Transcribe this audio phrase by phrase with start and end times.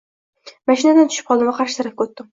[0.71, 2.29] Mashinadan tushib qoldim va qarshi tarafga oʻtdim.